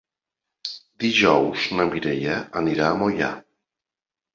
[1.03, 3.33] Dijous na Mireia anirà a Moià.